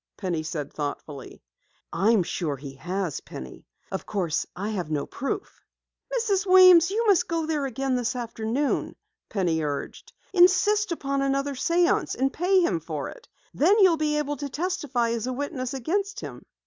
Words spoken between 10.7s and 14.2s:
upon another séance, and pay him for it! Then you'll be